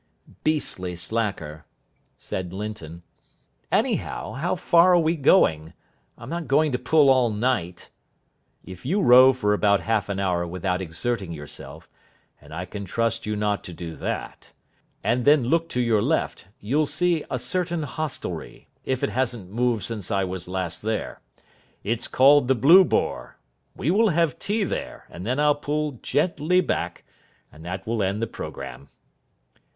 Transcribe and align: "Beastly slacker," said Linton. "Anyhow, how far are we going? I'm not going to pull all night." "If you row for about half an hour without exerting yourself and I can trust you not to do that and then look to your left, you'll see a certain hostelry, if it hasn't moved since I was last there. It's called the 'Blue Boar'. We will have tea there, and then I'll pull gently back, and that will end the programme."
"Beastly 0.43 0.95
slacker," 0.95 1.63
said 2.17 2.53
Linton. 2.53 3.03
"Anyhow, 3.71 4.31
how 4.31 4.55
far 4.55 4.95
are 4.95 4.99
we 4.99 5.15
going? 5.15 5.73
I'm 6.17 6.27
not 6.27 6.47
going 6.47 6.71
to 6.71 6.79
pull 6.79 7.07
all 7.11 7.29
night." 7.29 7.91
"If 8.65 8.83
you 8.83 8.99
row 8.99 9.31
for 9.31 9.53
about 9.53 9.81
half 9.81 10.09
an 10.09 10.19
hour 10.19 10.47
without 10.47 10.81
exerting 10.81 11.31
yourself 11.33 11.87
and 12.41 12.51
I 12.51 12.65
can 12.65 12.83
trust 12.83 13.27
you 13.27 13.35
not 13.35 13.63
to 13.65 13.73
do 13.73 13.95
that 13.97 14.53
and 15.03 15.23
then 15.23 15.43
look 15.43 15.69
to 15.69 15.79
your 15.79 16.01
left, 16.01 16.47
you'll 16.59 16.87
see 16.87 17.23
a 17.29 17.37
certain 17.37 17.83
hostelry, 17.83 18.69
if 18.83 19.03
it 19.03 19.11
hasn't 19.11 19.51
moved 19.51 19.83
since 19.83 20.09
I 20.09 20.23
was 20.23 20.47
last 20.47 20.81
there. 20.81 21.21
It's 21.83 22.07
called 22.07 22.47
the 22.47 22.55
'Blue 22.55 22.83
Boar'. 22.83 23.37
We 23.75 23.91
will 23.91 24.09
have 24.09 24.39
tea 24.39 24.63
there, 24.63 25.05
and 25.11 25.27
then 25.27 25.39
I'll 25.39 25.53
pull 25.53 25.99
gently 26.01 26.59
back, 26.59 27.03
and 27.51 27.63
that 27.65 27.85
will 27.85 28.01
end 28.01 28.19
the 28.19 28.25
programme." 28.25 28.87